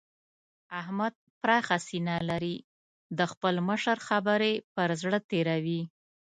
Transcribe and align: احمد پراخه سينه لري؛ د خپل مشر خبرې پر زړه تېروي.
احمد 0.79 1.13
پراخه 1.41 1.77
سينه 1.87 2.15
لري؛ 2.29 2.55
د 3.17 3.19
خپل 3.31 3.55
مشر 3.69 3.97
خبرې 4.07 4.53
پر 4.75 4.89
زړه 5.01 5.19
تېروي. 5.31 5.81